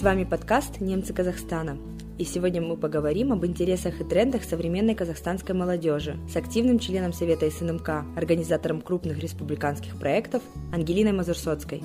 [0.00, 1.76] С вами подкаст «Немцы Казахстана».
[2.16, 7.50] И сегодня мы поговорим об интересах и трендах современной казахстанской молодежи с активным членом Совета
[7.50, 11.82] СНМК, организатором крупных республиканских проектов Ангелиной Мазурсоцкой.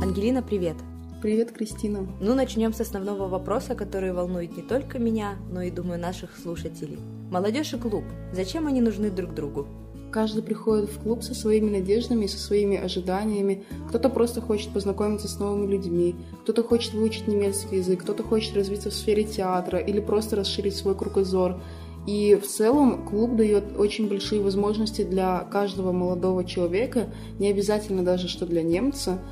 [0.00, 0.76] Ангелина, привет!
[1.20, 2.06] Привет, Кристина.
[2.20, 7.00] Ну, начнем с основного вопроса, который волнует не только меня, но и, думаю, наших слушателей.
[7.32, 8.04] Молодежь и клуб.
[8.32, 9.66] Зачем они нужны друг другу?
[10.10, 13.64] Каждый приходит в клуб со своими надеждами, со своими ожиданиями.
[13.88, 18.90] Кто-то просто хочет познакомиться с новыми людьми, кто-то хочет выучить немецкий язык, кто-то хочет развиться
[18.90, 21.60] в сфере театра или просто расширить свой кругозор.
[22.06, 28.28] И в целом клуб дает очень большие возможности для каждого молодого человека, не обязательно даже
[28.28, 29.18] что для немца–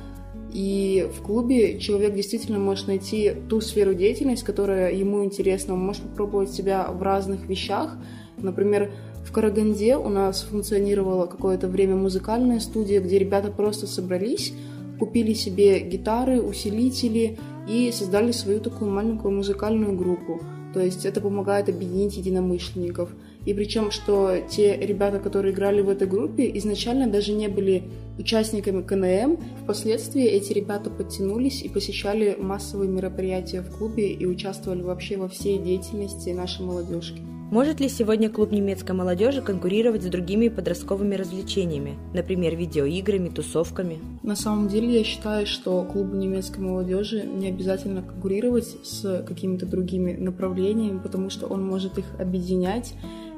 [0.51, 5.75] и в клубе человек действительно может найти ту сферу деятельности, которая ему интересна.
[5.75, 7.97] Он может попробовать себя в разных вещах.
[8.37, 8.91] Например,
[9.29, 14.53] в Караганде у нас функционировала какое-то время музыкальная студия, где ребята просто собрались,
[14.99, 17.37] купили себе гитары, усилители
[17.69, 20.41] и создали свою такую маленькую музыкальную группу.
[20.73, 23.11] То есть это помогает объединить единомышленников.
[23.45, 27.83] И причем, что те ребята, которые играли в этой группе, изначально даже не были
[28.17, 29.37] участниками КНМ.
[29.63, 35.59] Впоследствии эти ребята подтянулись и посещали массовые мероприятия в клубе и участвовали вообще во всей
[35.59, 37.21] деятельности нашей молодежки.
[37.51, 43.97] Может ли сегодня клуб немецкой молодежи конкурировать с другими подростковыми развлечениями, например, видеоиграми, тусовками?
[44.21, 50.13] На самом деле я считаю, что клубу немецкой молодежи не обязательно конкурировать с какими-то другими
[50.13, 52.93] направлениями, потому что он может их объединять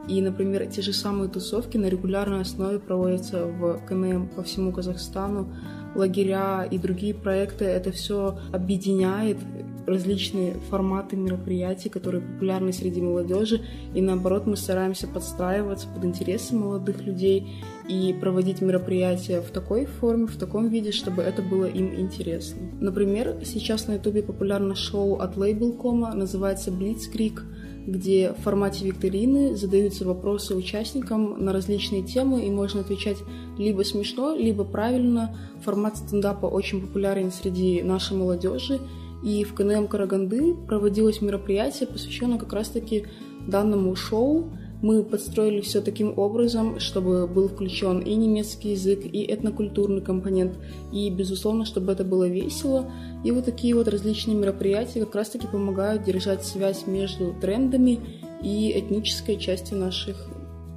[0.10, 5.54] и, например, те же самые тусовки на регулярной основе проводятся в КНМ по всему Казахстану.
[5.96, 9.38] Лагеря и другие проекты, это все объединяет
[9.86, 13.62] различные форматы мероприятий, которые популярны среди молодежи,
[13.94, 17.48] и наоборот мы стараемся подстраиваться под интересы молодых людей
[17.88, 22.62] и проводить мероприятия в такой форме, в таком виде, чтобы это было им интересно.
[22.80, 27.42] Например, сейчас на ютубе популярно шоу от Label.com, называется Blitzkrieg,
[27.88, 33.18] где в формате викторины задаются вопросы участникам на различные темы, и можно отвечать
[33.58, 35.36] либо смешно, либо правильно.
[35.64, 38.80] Формат стендапа очень популярен среди нашей молодежи,
[39.24, 43.06] и в КНМ Караганды проводилось мероприятие, посвященное как раз-таки
[43.48, 44.50] данному шоу.
[44.82, 50.54] Мы подстроили все таким образом, чтобы был включен и немецкий язык, и этнокультурный компонент,
[50.92, 52.92] и, безусловно, чтобы это было весело.
[53.24, 58.00] И вот такие вот различные мероприятия как раз-таки помогают держать связь между трендами
[58.42, 60.28] и этнической частью наших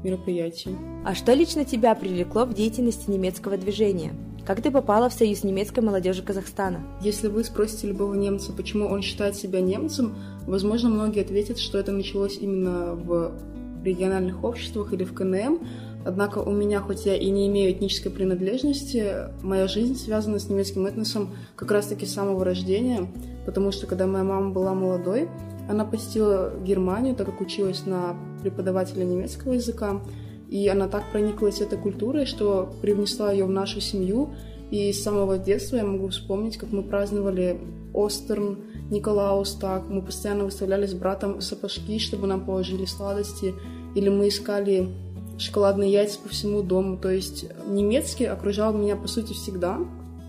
[0.03, 0.77] мероприятий.
[1.07, 4.13] А что лично тебя привлекло в деятельности немецкого движения?
[4.47, 6.83] Как ты попала в Союз немецкой молодежи Казахстана?
[7.01, 10.17] Если вы спросите любого немца, почему он считает себя немцем,
[10.47, 13.33] возможно, многие ответят, что это началось именно в
[13.83, 15.61] региональных обществах или в КНМ.
[16.05, 20.85] Однако у меня, хоть я и не имею этнической принадлежности, моя жизнь связана с немецким
[20.85, 23.11] этносом как раз-таки с самого рождения,
[23.47, 25.31] потому что когда моя мама была молодой,
[25.71, 30.03] она посетила Германию, так как училась на преподавателя немецкого языка,
[30.49, 34.35] и она так прониклась этой культурой, что привнесла ее в нашу семью.
[34.71, 37.61] И с самого детства я могу вспомнить, как мы праздновали
[37.95, 38.59] Остерн,
[38.91, 39.89] Николаус так.
[39.89, 43.55] Мы постоянно выставляли с братом сапожки, чтобы нам положили сладости.
[43.95, 44.89] Или мы искали
[45.39, 46.97] шоколадные яйца по всему дому.
[46.97, 49.79] То есть немецкий окружал меня, по сути, всегда.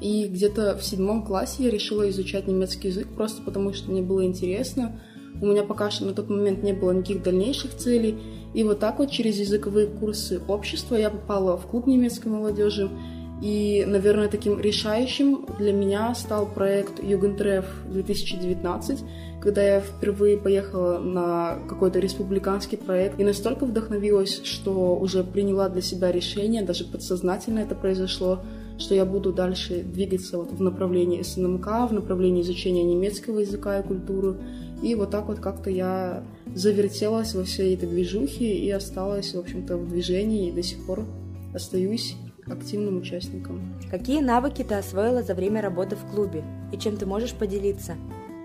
[0.02, 4.26] И где-то в седьмом классе я решила изучать немецкий язык, просто потому что мне было
[4.26, 5.00] интересно.
[5.42, 8.18] У меня пока что на тот момент не было никаких дальнейших целей.
[8.54, 12.90] И вот так вот через языковые курсы общества я попала в клуб немецкой молодежи.
[13.42, 19.00] И, наверное, таким решающим для меня стал проект Югентреф 2019,
[19.42, 25.82] когда я впервые поехала на какой-то республиканский проект и настолько вдохновилась, что уже приняла для
[25.82, 28.40] себя решение, даже подсознательно это произошло,
[28.78, 33.84] что я буду дальше двигаться вот в направлении СНМК, в направлении изучения немецкого языка и
[33.84, 34.36] культуры.
[34.82, 39.78] И вот так вот как-то я завертелась во всей этой движухе и осталась, в общем-то,
[39.78, 41.06] в движении и до сих пор
[41.54, 42.16] остаюсь
[42.46, 43.74] активным участником.
[43.90, 47.96] Какие навыки ты освоила за время работы в клубе и чем ты можешь поделиться?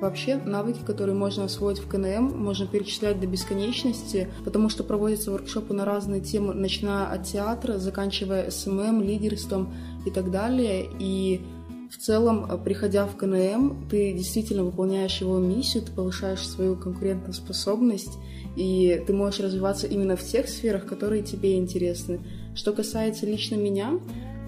[0.00, 5.74] Вообще, навыки, которые можно освоить в КНМ, можно перечислять до бесконечности, потому что проводятся воркшопы
[5.74, 9.74] на разные темы, начиная от театра, заканчивая SMM, лидерством
[10.06, 10.88] и так далее.
[10.98, 11.42] И
[11.90, 18.16] в целом, э, приходя в КНМ, ты действительно выполняешь его миссию, ты повышаешь свою конкурентоспособность,
[18.56, 22.20] и ты можешь развиваться именно в тех сферах, которые тебе интересны.
[22.54, 24.00] Что касается лично меня,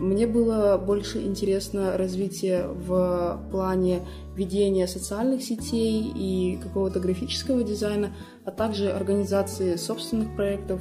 [0.03, 4.03] мне было больше интересно развитие в плане
[4.37, 8.15] ведения социальных сетей и какого-то графического дизайна,
[8.45, 10.81] а также организации собственных проектов,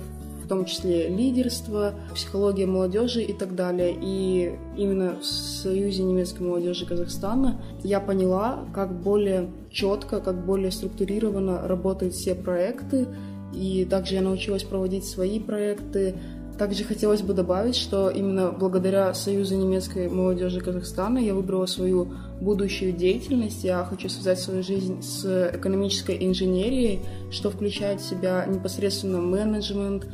[0.51, 3.97] том числе лидерство, психология молодежи и так далее.
[4.01, 11.69] И именно в Союзе немецкой молодежи Казахстана я поняла, как более четко, как более структурированно
[11.69, 13.07] работают все проекты,
[13.53, 16.15] и также я научилась проводить свои проекты,
[16.57, 22.93] также хотелось бы добавить, что именно благодаря Союзу немецкой молодежи Казахстана я выбрала свою будущую
[22.93, 23.63] деятельность.
[23.63, 27.01] Я хочу связать свою жизнь с экономической инженерией,
[27.31, 30.07] что включает в себя непосредственно менеджмент,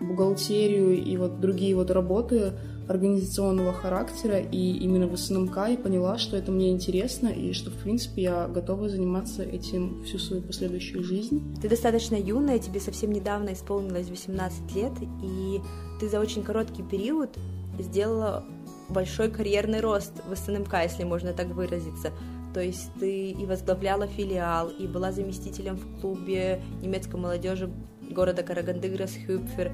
[0.00, 2.52] бухгалтерию и вот другие вот работы
[2.88, 4.38] организационного характера.
[4.38, 8.48] И именно в СНМК я поняла, что это мне интересно и что, в принципе, я
[8.48, 11.56] готова заниматься этим всю свою последующую жизнь.
[11.60, 14.92] Ты достаточно юная, тебе совсем недавно исполнилось 18 лет,
[15.22, 15.60] и
[16.00, 17.30] ты за очень короткий период
[17.78, 18.44] сделала
[18.88, 22.12] большой карьерный рост в СНМК, если можно так выразиться.
[22.52, 27.68] То есть ты и возглавляла филиал, и была заместителем в клубе немецкой молодежи
[28.10, 29.72] города Караганды Грасхюпфер,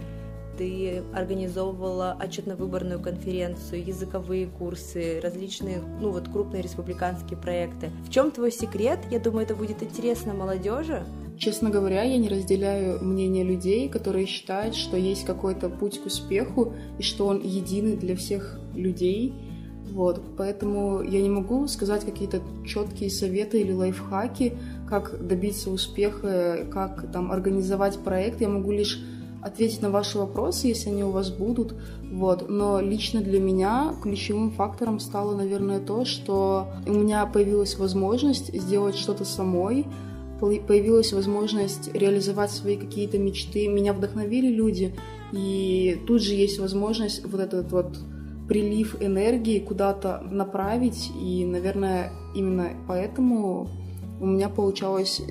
[0.60, 7.90] ты организовывала отчетно-выборную конференцию, языковые курсы, различные, ну вот крупные республиканские проекты.
[8.06, 8.98] В чем твой секрет?
[9.10, 11.02] Я думаю, это будет интересно молодежи,
[11.38, 16.74] Честно говоря, я не разделяю мнение людей, которые считают, что есть какой-то путь к успеху
[16.98, 19.32] и что он единый для всех людей.
[19.90, 24.52] Вот, поэтому я не могу сказать какие-то четкие советы или лайфхаки,
[24.86, 28.42] как добиться успеха, как там организовать проект.
[28.42, 29.00] Я могу лишь
[29.42, 31.74] ответить на ваши вопросы, если они у вас будут.
[32.10, 32.48] Вот.
[32.48, 38.96] Но лично для меня ключевым фактором стало, наверное, то, что у меня появилась возможность сделать
[38.96, 39.86] что-то самой,
[40.40, 44.94] появилась возможность реализовать свои какие-то мечты, меня вдохновили люди,
[45.32, 47.98] и тут же есть возможность вот этот вот
[48.48, 53.68] прилив энергии куда-то направить, и, наверное, именно поэтому
[54.20, 55.22] у меня получалось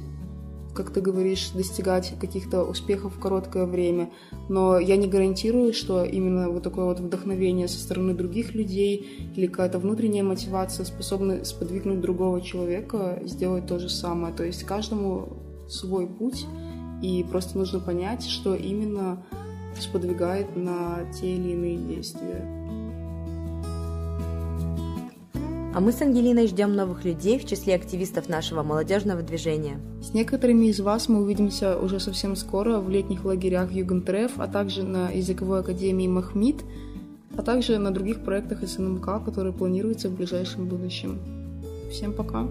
[0.74, 4.12] как ты говоришь, достигать каких-то успехов в короткое время.
[4.48, 9.48] Но я не гарантирую, что именно вот такое вот вдохновение со стороны других людей или
[9.48, 14.34] какая-то внутренняя мотивация способна сподвигнуть другого человека сделать то же самое.
[14.34, 15.38] То есть каждому
[15.68, 16.46] свой путь,
[17.02, 19.26] и просто нужно понять, что именно
[19.80, 22.46] сподвигает на те или иные действия.
[25.72, 29.80] А мы с Ангелиной ждем новых людей в числе активистов нашего молодежного движения.
[30.02, 34.82] С некоторыми из вас мы увидимся уже совсем скоро в летних лагерях Югентреф, а также
[34.82, 36.64] на языковой академии Махмид,
[37.38, 41.20] а также на других проектах СНМК, которые планируются в ближайшем будущем.
[41.92, 42.48] Всем пока!